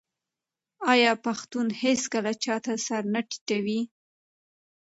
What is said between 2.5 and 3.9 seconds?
ته سر نه ټیټوي؟